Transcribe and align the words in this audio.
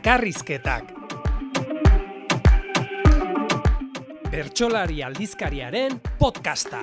Makarrizketak. 0.00 0.84
Bertsolari 4.32 5.02
aldizkariaren 5.04 6.00
podcasta. 6.18 6.80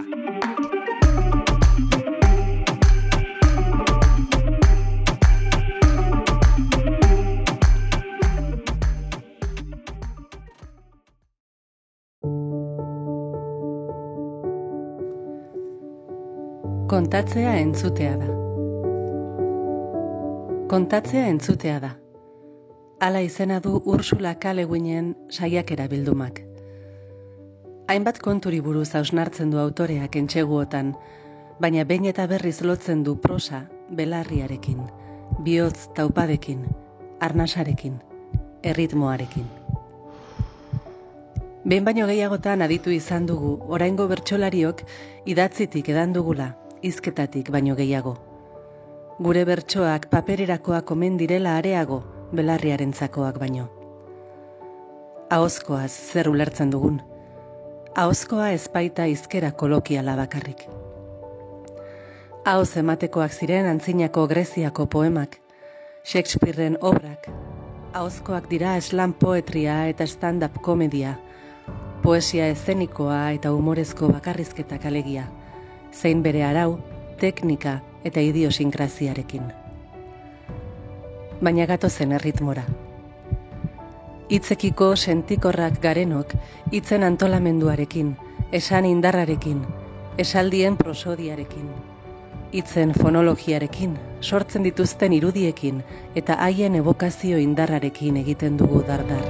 Kontatzea 16.88 17.58
entzutea 17.66 18.18
da. 18.22 18.34
Kontatzea 20.70 21.32
entzutea 21.34 21.80
da. 21.80 21.98
Hala 23.00 23.20
izena 23.22 23.60
du 23.62 23.76
Ursula 23.86 24.32
Kaleguinen 24.42 25.12
saiakera 25.30 25.84
bildumak. 25.88 26.40
Hainbat 27.94 28.18
konturi 28.26 28.58
buruz 28.68 28.88
hausnartzen 28.98 29.52
du 29.54 29.60
autoreak 29.62 30.18
entxeguotan, 30.18 30.90
baina 31.62 31.84
behin 31.92 32.08
eta 32.10 32.26
berriz 32.32 32.56
lotzen 32.66 33.04
du 33.06 33.14
prosa 33.28 33.60
belarriarekin, 34.00 34.82
bihotz 35.46 35.92
taupadekin, 35.94 36.66
arnasarekin, 37.30 38.02
erritmoarekin. 38.64 39.46
Behin 41.70 41.86
baino 41.86 42.10
gehiagotan 42.10 42.66
aditu 42.66 42.98
izan 42.98 43.30
dugu, 43.30 43.60
oraingo 43.78 44.10
bertsolariok 44.10 44.82
idatzitik 45.38 45.94
edan 45.94 46.18
dugula, 46.18 46.56
hizketatik 46.82 47.54
baino 47.54 47.78
gehiago. 47.78 48.18
Gure 49.22 49.46
bertsoak 49.46 50.10
papererakoak 50.10 50.98
omen 50.98 51.22
direla 51.22 51.60
areago, 51.62 52.04
belarriarentzakoak 52.36 53.40
baino. 53.40 53.68
Ahozkoaz 55.30 55.92
zer 55.92 56.30
ulertzen 56.30 56.72
dugun. 56.72 57.02
Ahozkoa 57.96 58.50
ezpaita 58.56 59.06
hizkera 59.12 59.52
kolokiala 59.52 60.16
bakarrik. 60.20 60.68
Ahoz 62.46 62.78
ematekoak 62.78 63.32
ziren 63.32 63.68
antzinako 63.68 64.28
Greziako 64.28 64.86
poemak, 64.86 65.40
Shakespeareen 66.04 66.78
obrak, 66.82 67.28
ahozkoak 67.94 68.48
dira 68.50 68.78
slam 68.82 69.14
poetria 69.14 69.82
eta 69.92 70.08
stand-up 70.08 70.62
komedia, 70.62 71.18
poesia 72.04 72.48
eszenikoa 72.54 73.32
eta 73.40 73.52
humorezko 73.52 74.14
bakarrizketak 74.14 74.86
alegia 74.86 75.28
zein 75.94 76.22
bere 76.24 76.44
arau, 76.46 76.80
teknika 77.20 77.80
eta 78.06 78.22
idiosinkraziarekin. 78.22 79.67
Baina 81.42 81.66
gato 81.70 81.90
zen 81.90 82.12
erritmora. 82.18 82.64
Itzekiko 84.34 84.96
sentikorrak 84.96 85.78
garenok, 85.84 86.34
itzen 86.72 87.04
antolamenduarekin, 87.04 88.16
esan 88.52 88.88
indarrarekin, 88.90 89.62
esaldien 90.18 90.76
prosodiarekin, 90.78 91.70
itzen 92.52 92.92
fonologiarekin, 92.98 93.94
sortzen 94.22 94.66
dituzten 94.66 95.14
irudiekin 95.14 95.84
eta 96.16 96.40
haien 96.48 96.76
evokazio 96.82 97.38
indarrarekin 97.38 98.18
egiten 98.24 98.58
dugu 98.58 98.82
dardar. 98.88 99.24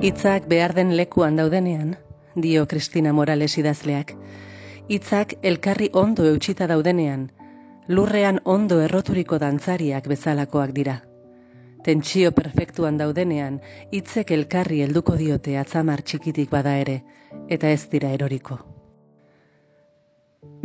Itzak 0.00 0.48
behar 0.48 0.72
den 0.74 0.96
lekuan 0.96 1.36
daudenean, 1.36 1.96
dio 2.36 2.66
Kristina 2.66 3.12
Morales 3.12 3.56
idazleak. 3.58 4.16
Hitzak 4.88 5.34
elkarri 5.42 5.90
ondo 5.92 6.24
eutxita 6.24 6.68
daudenean, 6.70 7.30
lurrean 7.88 8.40
ondo 8.44 8.80
erroturiko 8.82 9.38
dantzariak 9.38 10.08
bezalakoak 10.10 10.72
dira. 10.74 10.96
Tentsio 11.86 12.32
perfektuan 12.34 12.96
daudenean, 12.98 13.60
hitzek 13.94 14.32
elkarri 14.34 14.80
helduko 14.82 15.14
diote 15.20 15.54
atzamar 15.58 16.02
txikitik 16.02 16.50
bada 16.50 16.74
ere, 16.82 16.96
eta 17.48 17.70
ez 17.70 17.84
dira 17.92 18.10
eroriko. 18.10 18.58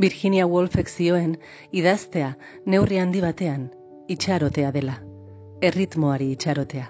Virginia 0.02 0.48
Woolfek 0.48 0.90
zioen, 0.90 1.38
idaztea, 1.72 2.32
neurri 2.66 2.98
handi 2.98 3.22
batean, 3.22 3.70
itxarotea 4.10 4.72
dela, 4.72 4.98
erritmoari 5.62 6.32
itxarotea. 6.34 6.90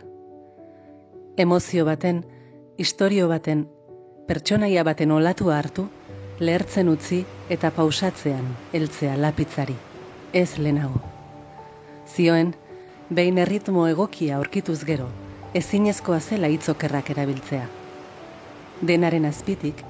Emozio 1.38 1.84
baten, 1.86 2.24
istorio 2.78 3.28
baten, 3.28 3.68
pertsonaia 4.28 4.84
baten 4.88 5.12
olatua 5.12 5.58
hartu, 5.60 5.90
lehertzen 6.40 6.88
utzi 6.88 7.26
eta 7.50 7.72
pausatzean 7.76 8.48
heltzea 8.74 9.18
lapitzari, 9.18 9.76
ez 10.34 10.58
lehenago. 10.58 11.02
Zioen, 12.08 12.54
behin 13.10 13.38
erritmo 13.44 13.88
egokia 13.88 14.38
aurkituz 14.38 14.80
gero, 14.88 15.08
ezinezkoa 15.54 16.20
zela 16.20 16.50
hitzokerrak 16.54 17.12
erabiltzea. 17.16 17.68
Denaren 18.92 19.28
azpitik, 19.30 19.84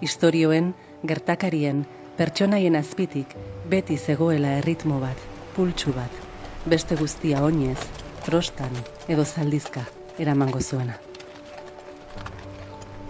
istorioen, 0.00 0.74
gertakarien, 1.06 1.84
pertsonaien 2.16 2.76
azpitik, 2.76 3.34
beti 3.72 3.96
zegoela 3.96 4.56
erritmo 4.60 5.00
bat, 5.00 5.26
pultsu 5.56 5.96
bat, 5.96 6.22
beste 6.66 6.96
guztia 7.00 7.42
oinez, 7.44 7.78
trostan 8.24 8.80
edo 9.08 9.24
zaldizka 9.24 9.84
eramango 10.18 10.60
zuena 10.60 11.00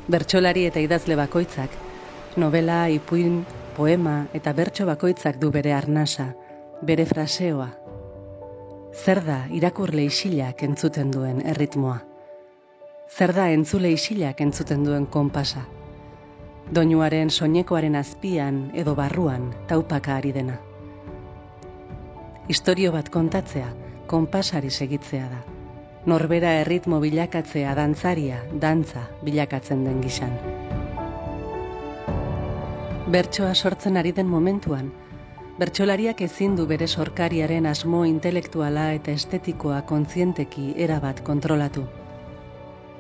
bertsolari 0.08 0.66
eta 0.68 0.80
idazle 0.80 1.16
bakoitzak, 1.18 1.72
novela, 2.38 2.86
ipuin, 2.92 3.40
poema 3.76 4.26
eta 4.34 4.52
bertso 4.54 4.86
bakoitzak 4.86 5.40
du 5.42 5.50
bere 5.50 5.72
arnasa, 5.74 6.28
bere 6.82 7.06
fraseoa. 7.06 7.68
Zer 9.04 9.22
da 9.24 9.38
irakurle 9.52 10.04
isilak 10.04 10.62
entzuten 10.62 11.10
duen 11.14 11.42
erritmoa? 11.54 11.98
Zer 13.16 13.32
da 13.36 13.48
entzule 13.54 13.90
isilak 13.92 14.40
entzuten 14.40 14.84
duen 14.84 15.06
konpasa? 15.06 15.64
Doinuaren 16.70 17.30
soinekoaren 17.30 17.96
azpian 17.96 18.62
edo 18.74 18.94
barruan 18.94 19.52
taupaka 19.66 20.16
ari 20.16 20.32
dena. 20.32 20.60
Historio 22.48 22.92
bat 22.92 23.10
kontatzea, 23.10 23.68
konpasari 24.06 24.70
segitzea 24.70 25.28
da 25.30 25.44
norbera 26.06 26.52
erritmo 26.60 27.00
bilakatzea 27.02 27.72
dantzaria, 27.74 28.38
dantza 28.62 29.02
bilakatzen 29.26 29.82
den 29.84 29.98
gizan. 30.04 30.36
Bertsoa 33.10 33.54
sortzen 33.54 33.98
ari 33.98 34.12
den 34.14 34.30
momentuan, 34.30 34.92
bertsolariak 35.56 36.20
ezin 36.20 36.54
du 36.56 36.66
bere 36.68 36.86
sorkariaren 36.86 37.66
asmo 37.66 38.02
intelektuala 38.04 38.90
eta 38.92 39.12
estetikoa 39.18 39.78
kontzienteki 39.88 40.64
erabat 40.86 41.22
kontrolatu. 41.24 41.84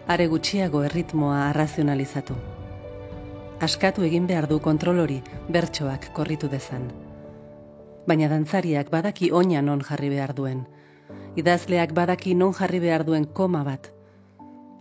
Are 0.08 0.26
gutxiago 0.32 0.80
erritmoa 0.88 1.42
arrazionalizatu. 1.48 2.36
Askatu 3.66 4.06
egin 4.06 4.28
behar 4.30 4.48
du 4.48 4.58
kontrolori 4.66 5.18
bertsoak 5.56 6.08
korritu 6.16 6.48
dezan. 6.48 6.86
Baina 8.08 8.30
dantzariak 8.32 8.88
badaki 8.94 9.30
oina 9.32 9.60
non 9.62 9.84
jarri 9.90 10.08
behar 10.14 10.32
duen, 10.40 10.64
idazleak 11.36 11.92
badaki 11.92 12.34
non 12.34 12.54
jarri 12.54 12.80
behar 12.80 13.04
duen 13.04 13.28
koma 13.40 13.64
bat. 13.68 13.92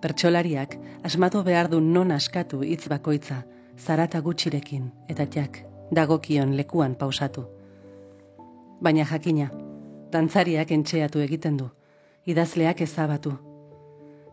Pertsolariak 0.02 0.78
asmatu 1.04 1.44
behar 1.44 1.68
du 1.68 1.82
non 1.82 2.12
askatu 2.12 2.62
hitz 2.64 2.88
bakoitza, 2.88 3.44
zarata 3.78 4.22
gutxirekin 4.22 4.92
eta 5.10 5.28
jak 5.36 5.66
dagokion 5.92 6.56
lekuan 6.56 6.96
pausatu. 6.96 7.48
Baina 8.82 9.06
jakina, 9.06 9.50
dantzariak 10.12 10.72
entxeatu 10.72 11.22
egiten 11.24 11.58
du, 11.58 11.70
idazleak 12.26 12.82
ezabatu. 12.82 13.34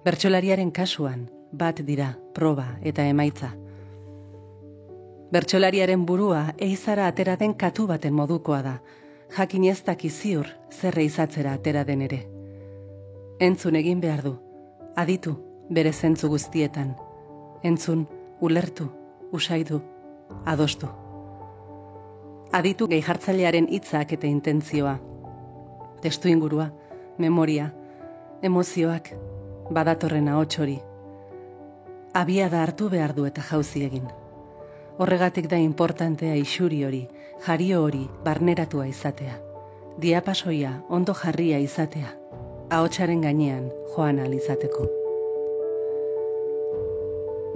Bertsolariaren 0.04 0.70
kasuan, 0.70 1.28
bat 1.52 1.82
dira, 1.86 2.14
proba 2.34 2.66
eta 2.82 3.04
emaitza. 3.06 3.52
Bertsolariaren 5.32 6.06
burua 6.06 6.42
eizara 6.58 7.06
atera 7.08 7.36
den 7.40 7.54
katu 7.54 7.86
baten 7.86 8.14
modukoa 8.14 8.62
da, 8.62 8.74
jakin 9.36 9.64
ez 9.64 9.78
dakiziur 9.86 10.50
zerre 10.70 11.04
izatzera 11.04 11.54
atera 11.58 11.84
den 11.88 12.02
ere. 12.08 12.20
Entzun 13.40 13.78
egin 13.80 14.00
behar 14.00 14.22
du, 14.26 14.34
aditu 14.96 15.36
bere 15.70 15.92
zentzu 15.92 16.28
guztietan. 16.28 16.92
Entzun, 17.62 18.06
ulertu, 18.40 18.90
usaidu, 19.32 19.80
adostu. 20.44 20.90
Aditu 22.52 22.87
gehi 22.88 23.00
jartzailearen 23.00 23.66
hitzak 23.72 24.10
eta 24.12 24.26
intentzioa. 24.28 24.99
Testu 26.04 26.28
ingurua, 26.28 26.66
memoria, 27.19 27.70
emozioak, 28.43 29.08
badatorren 29.70 30.28
hori. 30.28 30.76
Abia 32.12 32.50
da 32.50 32.62
hartu 32.62 32.90
behar 32.90 33.14
du 33.14 33.25
eta 33.25 33.40
jauzi 33.40 33.84
egin. 33.87 34.10
Horregatik 34.99 35.49
da 35.49 35.56
importantea 35.56 36.34
isuri 36.34 36.84
hori, 36.84 37.08
jario 37.46 37.82
hori 37.82 38.06
barneratua 38.25 38.87
izatea. 38.87 39.38
Diapasoia 39.98 40.82
ondo 40.90 41.14
jarria 41.14 41.58
izatea. 41.58 42.12
Ahotsaren 42.70 43.20
gainean 43.20 43.70
joan 43.96 44.20
izateko. 44.34 44.88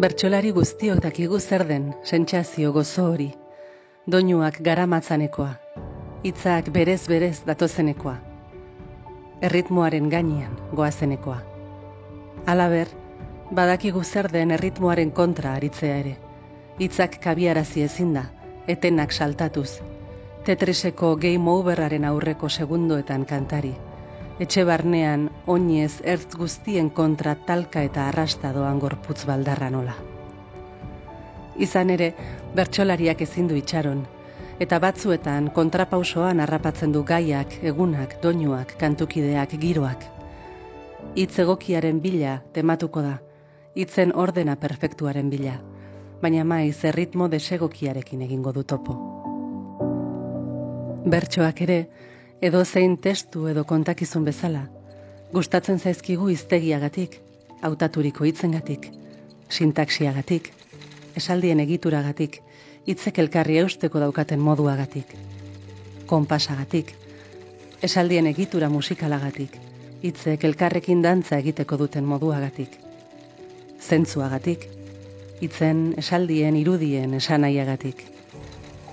Bertsolari 0.00 0.50
guztiok 0.52 1.00
dakigu 1.00 1.38
zer 1.40 1.66
den 1.66 1.92
sentsazio 2.02 2.72
gozo 2.72 3.12
hori. 3.12 3.34
Doinuak 4.06 4.60
garamatzanekoa. 4.62 5.48
Hitzak 6.22 6.68
berez 6.74 7.08
berez 7.10 7.40
datozenekoa. 7.46 8.14
erritmoaren 9.48 10.06
gainean 10.12 10.52
goazenekoa. 10.80 11.38
Alaber, 12.54 12.92
badakigu 13.60 14.04
zer 14.04 14.30
den 14.32 14.54
erritmoaren 14.58 15.10
kontra 15.10 15.56
aritzea 15.58 15.98
ere. 16.04 16.14
Hitzak 16.78 17.18
kabiarazi 17.26 17.82
ezin 17.88 18.14
da, 18.14 18.24
etenak 18.68 19.12
saltatuz. 19.12 19.80
Tetriseko 20.44 21.14
game 21.16 21.50
overaren 21.50 22.04
aurreko 22.04 22.48
segundoetan 22.48 23.24
kantari. 23.24 23.74
Etxe 24.38 24.64
barnean, 24.64 25.30
oinez 25.46 25.94
ertz 26.04 26.36
guztien 26.36 26.90
kontra 26.90 27.34
talka 27.34 27.82
eta 27.82 28.06
arrasta 28.08 28.52
doan 28.52 28.78
gorputz 28.78 29.24
baldarra 29.26 29.70
nola. 29.70 29.96
Izan 31.58 31.90
ere, 31.90 32.10
bertsolariak 32.56 33.22
ezin 33.24 33.46
du 33.48 33.56
itxaron, 33.56 34.02
eta 34.60 34.78
batzuetan 34.80 35.48
kontrapausoan 35.56 36.40
harrapatzen 36.40 36.92
du 36.92 37.02
gaiak, 37.04 37.58
egunak, 37.62 38.16
doinuak, 38.22 38.76
kantukideak, 38.80 39.56
giroak. 39.60 40.04
Hitz 41.16 41.38
egokiaren 41.44 42.00
bila 42.00 42.38
tematuko 42.52 43.02
da, 43.04 43.16
hitzen 43.76 44.12
ordena 44.14 44.56
perfektuaren 44.56 45.30
bila, 45.30 45.56
baina 46.22 46.44
maiz 46.44 46.84
erritmo 46.84 47.28
desegokiarekin 47.32 48.24
egingo 48.28 48.52
du 48.52 48.64
topo. 48.64 48.96
Bertsoak 51.06 51.60
ere, 51.62 51.78
edo 52.40 52.64
zein 52.64 52.96
testu 52.96 53.46
edo 53.48 53.64
kontakizun 53.64 54.24
bezala, 54.24 54.66
gustatzen 55.32 55.78
zaizkigu 55.78 56.28
iztegiagatik, 56.32 57.20
hautaturiko 57.62 58.24
hitzengatik, 58.28 58.90
sintaxiagatik, 59.48 60.52
esaldien 61.16 61.60
egituragatik, 61.64 62.40
hitzek 62.86 63.18
elkarri 63.18 63.58
eusteko 63.62 64.00
daukaten 64.02 64.40
moduagatik, 64.40 65.14
konpasagatik, 66.06 66.92
esaldien 67.82 68.28
egitura 68.30 68.68
musikalagatik, 68.70 69.56
hitzek 70.04 70.44
elkarrekin 70.44 71.02
dantza 71.02 71.38
egiteko 71.42 71.78
duten 71.80 72.04
moduagatik, 72.04 72.76
zentzuagatik, 73.80 74.68
hitzen 75.40 75.88
esaldien 75.98 76.56
irudien 76.56 77.14
esanaiagatik, 77.18 78.04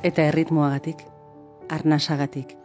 eta 0.03 0.29
erritmoagatik, 0.31 1.03
arnasagatik. 1.69 2.55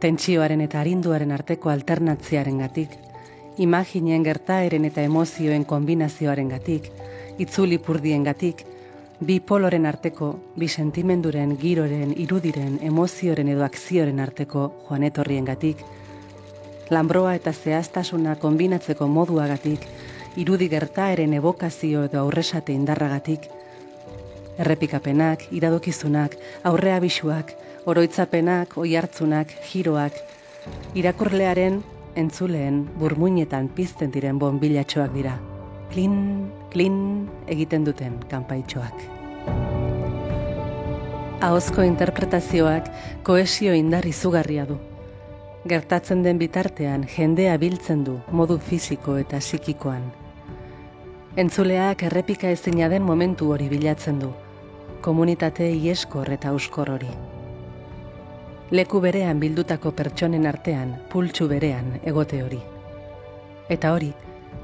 Tentsioaren 0.00 0.60
eta 0.60 0.80
arinduaren 0.80 1.32
arteko 1.32 1.70
alternatziaren 1.72 2.58
gatik, 2.62 2.96
imaginen 3.58 4.22
gertaeren 4.22 4.84
eta 4.84 5.02
emozioen 5.02 5.64
kombinazioaren 5.64 6.48
gatik, 6.48 6.90
itzuli 7.38 7.78
purdien 7.78 8.24
gatik, 8.24 8.64
bi 9.20 9.38
poloren 9.40 9.86
arteko, 9.86 10.28
bi 10.56 10.68
sentimenduren, 10.68 11.56
giroren, 11.56 12.12
irudiren, 12.16 12.78
emozioren 12.82 13.48
edo 13.48 13.64
akzioren 13.64 14.20
arteko 14.20 14.66
joanetorrien 14.88 15.44
gatik, 15.44 15.80
lambroa 16.90 17.34
eta 17.34 17.52
zehaztasuna 17.52 18.36
kombinatzeko 18.36 19.08
moduagatik, 19.08 19.88
irudi 20.36 20.68
gertaeren 20.68 21.32
evokazio 21.32 22.04
edo 22.10 22.20
aurresate 22.20 22.76
indarragatik, 22.76 23.48
errepikapenak, 24.58 25.48
iradokizunak, 25.52 26.36
aurrea 26.64 27.00
bisuak, 27.00 27.52
oroitzapenak, 27.86 28.76
oihartzunak, 28.76 29.52
giroak, 29.70 30.16
irakurlearen 30.94 31.82
entzuleen 32.16 32.80
burmuinetan 32.98 33.68
pizten 33.76 34.10
diren 34.12 34.38
bonbilatxoak 34.40 35.12
dira. 35.14 35.36
Klin, 35.92 36.16
klin 36.72 36.98
egiten 37.52 37.84
duten 37.86 38.16
kanpaitxoak. 38.30 39.04
Ahozko 41.46 41.84
interpretazioak 41.84 42.88
koesio 43.28 43.74
indar 43.76 44.08
izugarria 44.08 44.64
du. 44.66 44.78
Gertatzen 45.68 46.22
den 46.24 46.40
bitartean 46.40 47.04
jendea 47.16 47.56
biltzen 47.60 48.04
du 48.08 48.16
modu 48.40 48.58
fisiko 48.70 49.18
eta 49.20 49.42
psikikoan. 49.44 50.08
Entzuleak 51.36 52.06
errepika 52.08 52.48
ezina 52.48 52.88
den 52.88 53.04
momentu 53.04 53.52
hori 53.52 53.68
bilatzen 53.68 54.22
du, 54.22 54.32
komunitate 55.04 55.68
ieskor 55.74 56.32
eta 56.32 56.54
uskor 56.56 56.96
hori. 56.96 57.10
Leku 58.70 58.98
berean 59.00 59.38
bildutako 59.38 59.92
pertsonen 59.94 60.46
artean, 60.50 60.96
pultsu 61.12 61.46
berean 61.46 62.00
egote 62.02 62.40
hori. 62.42 62.58
Eta 63.70 63.92
hori, 63.94 64.08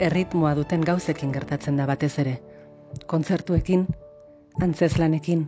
erritmoa 0.03 0.57
duten 0.59 0.83
gauzekin 0.89 1.31
gertatzen 1.31 1.79
da 1.79 1.87
batez 1.87 2.19
ere. 2.19 2.33
Kontzertuekin, 3.07 3.87
antzeslanekin, 4.67 5.47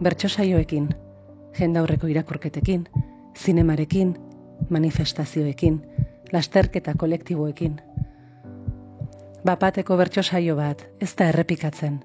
bertsosaioekin, 0.00 0.88
jendaurreko 1.60 2.08
irakurketekin, 2.08 2.88
zinemarekin, 3.36 4.16
manifestazioekin, 4.70 5.80
lasterketa 6.32 6.96
kolektiboekin. 6.96 7.80
Bapateko 9.44 9.96
bertsosaio 10.00 10.56
bat, 10.56 10.88
ez 11.00 11.12
da 11.16 11.28
errepikatzen, 11.34 12.00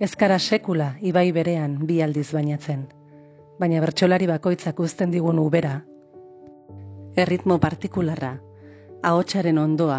ezkara 0.00 0.38
sekula 0.38 0.92
ibai 1.00 1.30
berean 1.32 1.86
bi 1.86 2.02
aldiz 2.02 2.32
bainatzen. 2.36 2.90
Baina 3.62 3.80
bertsolari 3.84 4.26
bakoitzak 4.26 4.80
uzten 4.82 5.12
digun 5.14 5.38
ubera, 5.38 5.76
erritmo 7.24 7.58
partikularra, 7.62 8.32
ahotsaren 9.10 9.60
ondoa, 9.62 9.98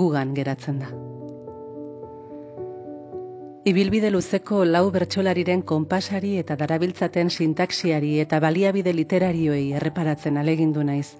gugan 0.00 0.32
geratzen 0.38 0.80
da. 0.82 0.88
Ibilbide 3.70 4.10
luzeko 4.10 4.64
lau 4.64 4.82
bertsolariren 4.90 5.62
konpasari 5.70 6.32
eta 6.42 6.56
darabiltzaten 6.64 7.30
sintaxiari 7.30 8.16
eta 8.24 8.40
baliabide 8.42 8.96
literarioei 8.96 9.66
erreparatzen 9.78 10.40
alegindu 10.42 10.82
naiz, 10.90 11.12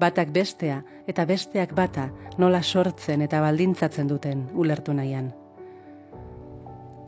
batak 0.00 0.32
bestea 0.32 0.80
eta 1.06 1.28
besteak 1.28 1.74
bata 1.82 2.08
nola 2.38 2.62
sortzen 2.62 3.26
eta 3.28 3.42
baldintzatzen 3.44 4.08
duten 4.14 4.46
ulertu 4.54 4.96
nahian 4.96 5.32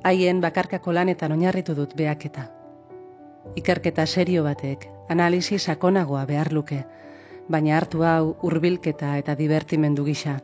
haien 0.07 0.41
bakarkako 0.41 0.93
lanetan 0.95 1.33
oinarritu 1.35 1.75
dut 1.75 1.97
beaketa. 1.99 2.45
Ikerketa 3.55 4.07
serio 4.07 4.43
batek, 4.45 4.89
analisi 5.09 5.59
sakonagoa 5.59 6.25
behar 6.27 6.53
luke, 6.53 6.83
baina 7.49 7.77
hartu 7.77 8.03
hau 8.03 8.35
hurbilketa 8.43 9.15
eta 9.23 9.35
divertimendu 9.39 10.05
gisa, 10.05 10.41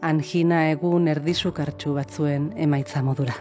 angina 0.00 0.64
egun 0.70 1.08
erdizukartxu 1.08 1.94
batzuen 1.94 2.52
emaitza 2.56 3.02
modura. 3.02 3.36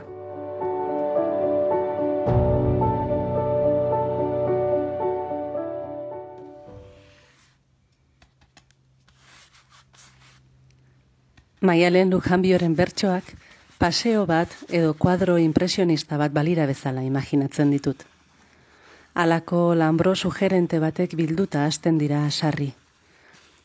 Maialen 11.67 12.11
Lujanbioren 12.13 12.75
bertsoak, 12.77 13.31
paseo 13.79 14.25
bat 14.29 14.53
edo 14.69 14.93
kuadro 14.93 15.39
impresionista 15.41 16.17
bat 16.21 16.31
balira 16.31 16.67
bezala 16.69 17.01
imaginatzen 17.03 17.73
ditut. 17.73 18.05
Alako 19.17 19.73
lambro 19.73 20.11
sugerente 20.15 20.77
batek 20.77 21.15
bilduta 21.17 21.63
hasten 21.65 21.95
dira 21.97 22.19
sarri. 22.29 22.67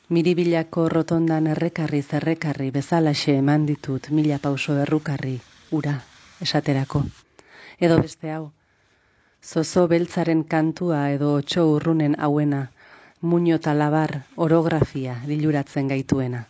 Miribilako 0.08 0.86
rotondan 0.88 1.50
errekarri 1.54 2.00
zerrekarri 2.02 2.70
bezalaxe 2.76 3.34
eman 3.40 3.66
ditut 3.70 4.08
mila 4.18 4.38
pauso 4.46 4.78
errukarri, 4.84 5.34
ura, 5.78 5.92
esaterako. 6.46 7.02
Edo 7.78 7.98
beste 8.00 8.32
hau, 8.32 8.46
zozo 9.44 9.84
beltzaren 9.92 10.42
kantua 10.54 11.02
edo 11.18 11.34
otxo 11.42 11.66
urrunen 11.74 12.16
hauena, 12.18 12.62
muño 13.20 13.60
talabar 13.60 14.22
orografia 14.48 15.18
diluratzen 15.26 15.92
gaituena. 15.92 16.46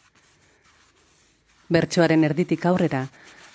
Bertsoaren 1.68 2.30
erditik 2.30 2.70
aurrera, 2.70 3.08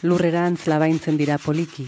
lurrerantz 0.04 0.68
labaintzen 0.68 1.24
dira 1.24 1.40
poliki, 1.48 1.88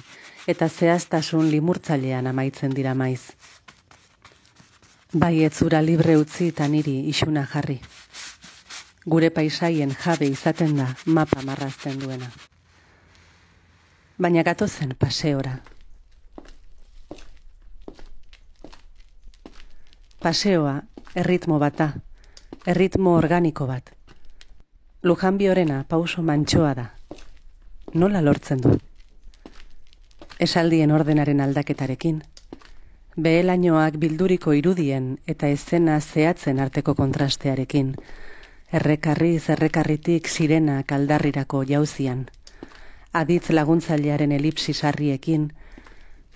eta 0.50 0.68
zehaztasun 0.70 1.50
limurtzailean 1.52 2.28
amaitzen 2.28 2.72
dira 2.74 2.96
maiz. 2.98 3.22
Bai 5.24 5.44
etzura 5.46 5.82
libre 5.86 6.16
utzi 6.18 6.48
eta 6.54 6.68
niri 6.68 6.96
isuna 7.12 7.44
jarri. 7.54 7.76
Gure 9.06 9.30
paisaien 9.36 9.94
jabe 10.06 10.30
izaten 10.34 10.76
da 10.78 10.88
mapa 11.06 11.44
marrazten 11.46 12.00
duena. 12.02 12.32
Baina 14.18 14.44
gatozen 14.44 14.96
paseora. 15.00 15.56
Paseoa, 20.20 20.76
erritmo 21.16 21.60
bata, 21.60 21.94
erritmo 22.66 23.16
organiko 23.22 23.70
bat. 23.70 23.94
Lujanbiorena 25.04 25.84
pauso 25.88 26.22
mantxoa 26.22 26.74
da, 26.76 26.90
nola 27.94 28.22
lortzen 28.22 28.62
du? 28.66 28.80
Esaldien 30.46 30.92
ordenaren 30.96 31.42
aldaketarekin, 31.44 32.20
behelainoak 33.26 33.98
bilduriko 34.04 34.54
irudien 34.60 35.10
eta 35.34 35.50
ezena 35.56 35.98
zehatzen 36.00 36.62
arteko 36.66 36.94
kontrastearekin, 37.00 37.90
errekarri 38.80 39.34
zerrekarritik 39.40 40.32
sirena 40.36 40.78
kaldarrirako 40.94 41.66
jauzian, 41.74 42.24
aditz 43.24 43.50
laguntzailearen 43.60 44.38
elipsisarriekin, 44.38 45.50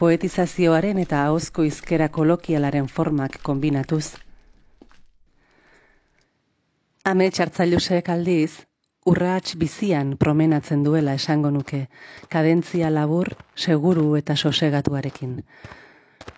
poetizazioaren 0.03 0.99
eta 1.05 1.23
ahozko 1.29 1.63
izkera 1.71 2.11
kolokialaren 2.19 2.91
formak 2.97 3.39
kombinatuz, 3.49 4.05
Hame 7.11 7.25
txartzailusek 7.35 8.09
aldiz, 8.13 8.51
urrats 9.11 9.55
bizian 9.59 10.11
promenatzen 10.17 10.83
duela 10.83 11.13
esango 11.19 11.49
nuke, 11.51 11.79
kadentzia 12.35 12.89
labur, 12.89 13.29
seguru 13.55 14.05
eta 14.19 14.35
sosegatuarekin. 14.35 15.33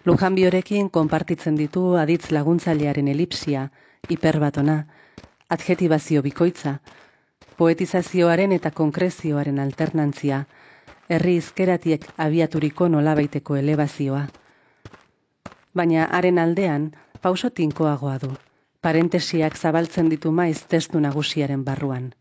Lujan 0.06 0.36
biorekin 0.38 0.90
konpartitzen 0.90 1.58
ditu 1.62 1.84
aditz 2.02 2.32
laguntzailearen 2.32 3.08
elipsia, 3.14 3.68
hiperbatona, 4.10 4.78
adjetibazio 5.50 6.24
bikoitza, 6.26 6.76
poetizazioaren 7.58 8.52
eta 8.58 8.72
konkrezioaren 8.82 9.62
alternantzia, 9.66 10.42
herri 11.10 11.36
izkeratiek 11.42 12.10
abiaturiko 12.28 12.90
nolabaiteko 12.90 13.62
elebazioa. 13.62 14.26
Baina 15.76 16.10
haren 16.18 16.42
aldean, 16.42 16.92
pauso 17.22 17.50
tinkoagoa 17.50 18.18
du, 18.26 18.36
parentesiak 18.82 19.58
zabaltzen 19.58 20.10
ditu 20.10 20.32
maiz 20.32 20.66
testu 20.76 21.00
nagusiaren 21.00 21.64
barruan. 21.64 22.14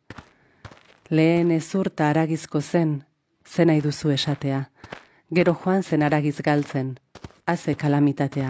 Lehen 1.15 1.51
ezurta 1.55 2.07
aragizko 2.11 2.61
zen, 2.61 2.93
zen 3.55 3.69
nahi 3.71 3.83
duzu 3.85 4.11
esatea. 4.15 4.61
Gero 5.39 5.53
joan 5.65 5.85
zen 5.89 6.03
aragiz 6.07 6.37
galtzen, 6.47 6.89
haze 7.53 7.75
kalamitatea. 7.83 8.49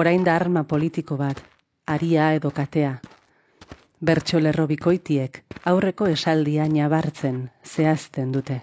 Orain 0.00 0.26
da 0.28 0.36
arma 0.40 0.62
politiko 0.72 1.16
bat, 1.22 1.40
aria 1.94 2.28
edo 2.36 2.52
katea. 2.58 2.92
Bertxo 4.10 4.42
lerro 4.44 4.66
bikoitiek 4.70 5.40
aurreko 5.72 6.06
esaldia 6.12 6.68
nabartzen, 6.76 7.40
zehazten 7.64 8.30
dute. 8.36 8.60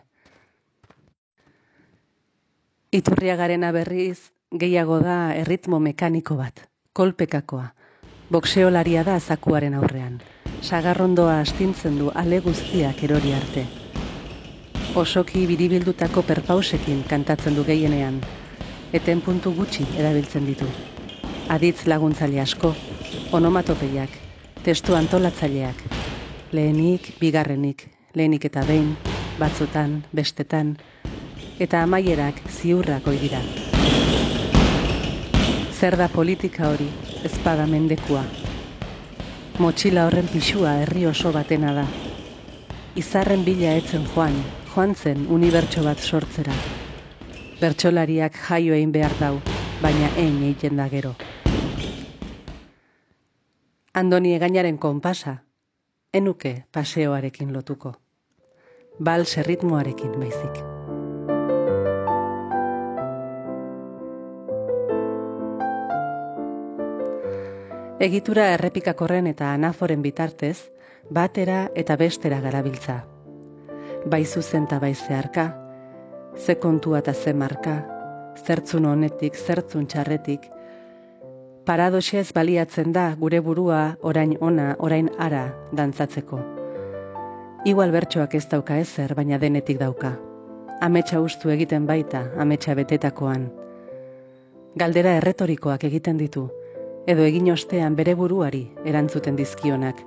Iturriagaren 3.02 3.68
berriz, 3.80 4.20
gehiago 4.64 5.00
da 5.10 5.18
erritmo 5.44 5.80
mekaniko 5.80 6.40
bat, 6.40 6.64
kolpekakoa, 6.94 7.68
Boxeolaria 8.30 9.02
da 9.04 9.16
zakuaren 9.20 9.74
aurrean. 9.74 10.20
Sagarrondoa 10.62 11.40
astintzen 11.42 11.96
du 11.98 12.12
ale 12.14 12.38
guztiak 12.46 13.00
erori 13.08 13.32
arte. 13.34 13.64
Osoki 15.02 15.48
biribildutako 15.50 16.22
perpausekin 16.28 17.02
kantatzen 17.10 17.58
du 17.58 17.64
gehienean. 17.66 18.20
Eten 18.94 19.24
puntu 19.26 19.54
gutxi 19.58 19.86
erabiltzen 19.98 20.46
ditu. 20.46 20.68
Aditz 21.50 21.88
laguntzaile 21.90 22.42
asko, 22.44 22.76
onomatopeiak, 23.34 24.14
testu 24.66 24.98
antolatzaileak. 24.98 25.82
Lehenik, 26.52 27.10
bigarrenik, 27.20 27.88
lehenik 28.14 28.46
eta 28.52 28.66
behin, 28.70 28.94
batzutan, 29.42 30.04
bestetan, 30.14 30.76
eta 31.60 31.82
amaierak 31.88 32.46
ziurrak 32.60 33.10
dira. 33.26 33.42
Zer 35.80 35.96
da 35.96 36.10
politika 36.12 36.68
hori, 36.68 36.86
ezpada 37.24 37.64
mendekua. 37.64 38.20
Motxila 39.64 40.02
horren 40.10 40.26
pixua 40.28 40.74
herri 40.82 41.06
oso 41.08 41.30
batena 41.32 41.72
da. 41.78 41.86
Izarren 43.00 43.46
bila 43.46 43.78
etzen 43.80 44.04
joan, 44.12 44.36
joan 44.74 44.92
zen 44.96 45.22
unibertso 45.32 45.84
bat 45.86 46.04
sortzera. 46.04 46.52
Bertsolariak 47.62 48.36
jaio 48.50 48.76
egin 48.76 48.92
behar 48.92 49.16
dau, 49.22 49.38
baina 49.80 50.10
egin 50.18 50.42
egiten 50.50 50.76
da 50.82 50.90
gero. 50.92 51.14
Andoni 54.04 54.36
egainaren 54.36 54.82
konpasa, 54.88 55.38
enuke 56.14 56.54
paseoarekin 56.76 57.56
lotuko. 57.56 57.94
Bal 59.00 59.24
serritmoarekin 59.24 60.20
baizik. 60.20 60.79
Egitura 68.00 68.46
errepikakorren 68.54 69.26
eta 69.28 69.50
anaforen 69.52 70.00
bitartez, 70.00 70.72
batera 71.12 71.66
eta 71.82 71.98
bestera 72.00 72.38
garabiltza. 72.40 72.94
Bai 74.14 74.22
zuzen 74.24 74.68
eta 74.70 74.78
bai 74.80 74.94
zeharka, 74.96 75.44
ze 76.38 76.56
kontua 76.56 77.02
eta 77.04 77.14
ze 77.14 77.34
marka, 77.34 77.74
zertzun 78.46 78.86
honetik, 78.86 79.36
zertzun 79.36 79.86
txarretik, 79.86 80.46
paradoxez 81.66 82.32
baliatzen 82.32 82.94
da 82.96 83.04
gure 83.20 83.42
burua 83.42 83.82
orain 84.02 84.38
ona, 84.40 84.76
orain 84.80 85.10
ara 85.20 85.44
dantzatzeko. 85.74 86.40
Igual 87.66 87.92
bertsoak 87.92 88.36
ez 88.40 88.46
dauka 88.48 88.78
ezer, 88.80 89.14
baina 89.14 89.38
denetik 89.44 89.78
dauka. 89.84 90.14
Ametsa 90.80 91.20
ustu 91.20 91.52
egiten 91.52 91.86
baita, 91.86 92.24
ametsa 92.40 92.80
betetakoan. 92.80 93.50
Galdera 94.80 95.18
erretorikoak 95.20 95.84
egiten 95.84 96.16
ditu, 96.18 96.48
edo 97.08 97.24
egin 97.24 97.52
ostean 97.52 97.96
bere 97.96 98.16
buruari 98.16 98.64
erantzuten 98.86 99.36
dizkionak. 99.36 100.02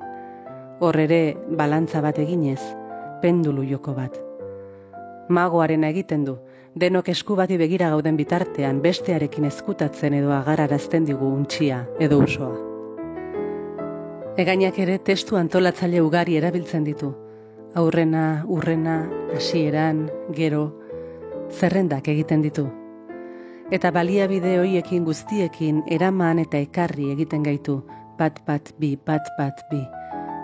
Hor 0.81 0.99
ere 0.99 1.37
balantza 1.59 2.01
bat 2.01 2.19
eginez, 2.19 2.61
pendulu 3.23 3.65
joko 3.69 3.95
bat. 3.95 4.19
Magoaren 5.29 5.85
egiten 5.85 6.25
du, 6.25 6.37
denok 6.75 7.09
esku 7.15 7.37
bati 7.39 7.57
begira 7.57 7.91
gauden 7.95 8.17
bitartean 8.17 8.83
bestearekin 8.83 9.45
ezkutatzen 9.45 10.19
edo 10.19 10.33
agararazten 10.33 11.07
digu 11.09 11.31
untxia 11.39 11.85
edo 12.01 12.19
usoa. 12.25 12.53
Egainak 14.43 14.79
ere 14.81 14.99
testu 14.99 15.37
antolatzaile 15.37 16.01
ugari 16.01 16.37
erabiltzen 16.41 16.85
ditu. 16.85 17.13
Aurrena, 17.77 18.45
urrena, 18.49 18.99
hasieran, 19.37 20.07
gero, 20.37 20.69
zerrendak 21.53 22.09
egiten 22.09 22.43
ditu 22.43 22.71
eta 23.73 23.89
baliabide 23.91 24.59
hoiekin 24.61 25.05
guztiekin 25.05 25.79
eraman 25.97 26.41
eta 26.43 26.59
ekarri 26.61 27.07
egiten 27.13 27.45
gaitu, 27.47 27.79
bat 28.19 28.41
bat 28.47 28.69
bi, 28.79 28.91
bat 29.07 29.31
bat 29.39 29.63
bi. 29.71 29.81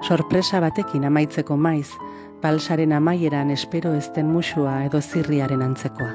Sorpresa 0.08 0.62
batekin 0.64 1.04
amaitzeko 1.04 1.56
maiz, 1.56 1.90
balsaren 2.40 2.94
amaieran 2.97 3.50
espero 3.50 3.92
ezten 3.99 4.30
musua 4.32 4.78
edo 4.87 5.00
zirriaren 5.02 5.62
antzekoa. 5.66 6.14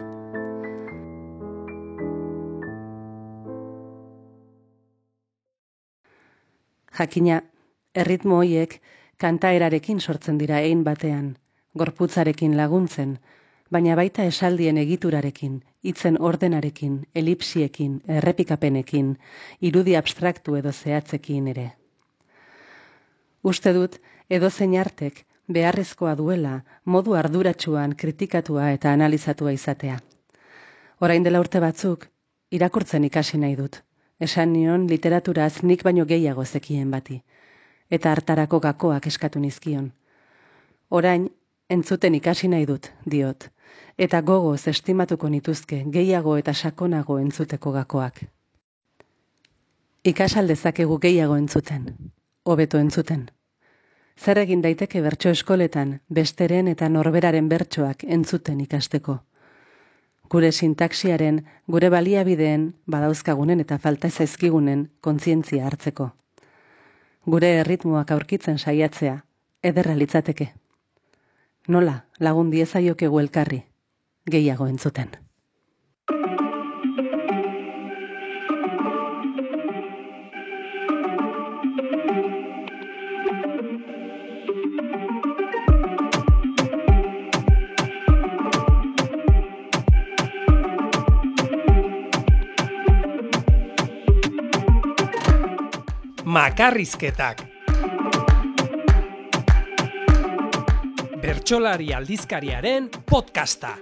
Jakina, 6.98 7.40
erritmo 7.94 8.42
hoiek 8.42 8.80
kantaerarekin 9.22 10.02
sortzen 10.02 10.42
dira 10.42 10.66
ein 10.66 10.84
batean, 10.84 11.36
gorputzarekin 11.78 12.58
laguntzen, 12.58 13.18
baina 13.74 13.96
baita 13.98 14.24
esaldien 14.30 14.78
egiturarekin, 14.78 15.54
hitzen 15.90 16.18
ordenarekin, 16.30 16.98
elipsiekin, 17.22 17.94
errepikapenekin, 18.18 19.14
irudi 19.70 19.96
abstraktu 20.00 20.58
edo 20.60 20.72
zehatzekin 20.72 21.48
ere. 21.54 21.66
Uste 23.52 23.74
dut, 23.78 23.96
edo 24.30 24.50
zein 24.50 24.76
artek, 24.82 25.24
beharrezkoa 25.58 26.14
duela, 26.20 26.54
modu 26.86 27.16
arduratsuan 27.22 27.96
kritikatua 28.04 28.70
eta 28.76 28.94
analizatua 28.98 29.56
izatea. 29.58 29.98
Orain 31.02 31.26
dela 31.26 31.42
urte 31.44 31.64
batzuk, 31.66 32.06
irakurtzen 32.60 33.10
ikasi 33.10 33.42
nahi 33.46 33.58
dut. 33.62 33.82
Esan 34.28 34.54
nion 34.54 34.86
literaturaz 34.92 35.64
nik 35.64 35.84
baino 35.84 36.06
gehiago 36.14 36.46
zekien 36.46 36.92
bati. 36.92 37.18
Eta 37.92 38.14
hartarako 38.14 38.60
gakoak 38.68 39.10
eskatu 39.10 39.42
nizkion. 39.48 39.90
Orain, 41.02 41.28
entzuten 41.70 42.16
ikasi 42.22 42.48
nahi 42.54 42.70
dut, 42.70 42.92
diot 43.10 43.50
eta 43.98 44.22
gogoz 44.22 44.68
estimatuko 44.68 45.30
nituzke 45.30 45.84
gehiago 45.98 46.38
eta 46.38 46.54
sakonago 46.54 47.20
entzuteko 47.20 47.72
gakoak. 47.72 48.24
Ikasal 50.04 50.48
dezakegu 50.48 50.98
gehiago 51.00 51.36
entzuten, 51.38 51.86
hobeto 52.44 52.78
entzuten. 52.78 53.30
Zer 54.20 54.38
egin 54.38 54.62
daiteke 54.62 55.02
bertso 55.02 55.30
eskoletan 55.30 56.00
besteren 56.10 56.68
eta 56.68 56.90
norberaren 56.90 57.48
bertsoak 57.50 58.04
entzuten 58.18 58.60
ikasteko. 58.66 59.20
Gure 60.34 60.52
sintaxiaren, 60.52 61.40
gure 61.68 61.90
baliabideen, 61.94 62.74
badauzkagunen 62.88 63.60
eta 63.64 63.78
falta 63.78 64.10
zaizkigunen 64.10 64.90
kontzientzia 65.02 65.66
hartzeko. 65.68 66.10
Gure 67.26 67.50
erritmoak 67.62 68.12
aurkitzen 68.12 68.58
saiatzea, 68.58 69.18
ederra 69.64 69.96
litzateke. 69.96 70.50
Nola, 71.68 71.94
lagun 72.20 72.50
diezaiokegu 72.52 73.20
elkarri 73.20 73.62
gehiago 74.32 74.68
entzuten. 74.68 75.16
Makarrizketak 96.26 97.53
Bertxolari 101.44 101.90
aldizkariaren 101.92 102.86
podcasta. 103.04 103.74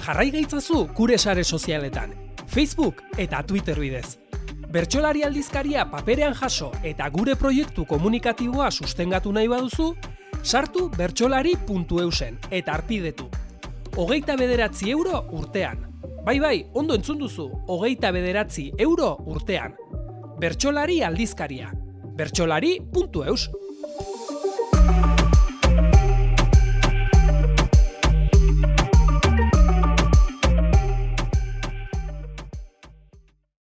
jarrai 0.00 0.30
gaitzazu 0.32 0.86
gure 0.96 1.18
sare 1.18 1.44
sozialetan, 1.44 2.14
Facebook 2.46 3.02
eta 3.18 3.42
Twitter 3.42 3.78
bidez. 3.78 4.16
Bertxolari 4.72 5.26
aldizkaria 5.26 5.84
paperean 5.90 6.32
jaso 6.32 6.70
eta 6.82 7.10
gure 7.10 7.34
proiektu 7.36 7.84
komunikatiboa 7.84 8.70
sustengatu 8.70 9.32
nahi 9.32 9.48
baduzu, 9.52 9.90
sartu 10.42 10.86
bertxolari.eusen 10.96 12.38
eta 12.50 12.72
arpidetu. 12.72 13.28
Hogeita 13.96 14.38
bederatzi 14.40 14.88
euro 14.96 15.20
urtean. 15.32 15.84
Bai 16.24 16.38
bai, 16.40 16.64
ondo 16.72 16.96
entzun 16.96 17.20
duzu, 17.20 17.50
hogeita 17.68 18.10
bederatzi 18.10 18.70
euro 18.78 19.18
urtean. 19.26 19.76
Bertxolari 20.40 21.02
aldizkaria. 21.02 21.77
Bertxolari.eus. 22.18 23.50